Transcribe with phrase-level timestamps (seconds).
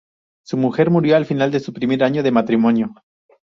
[0.43, 2.95] Su mujer murió a final de su primer año de matrimonio.